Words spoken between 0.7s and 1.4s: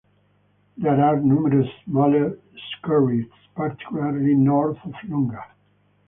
There are